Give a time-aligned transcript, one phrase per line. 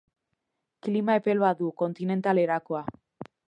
[0.87, 2.83] Klima epel bat du, kontinental erakoa.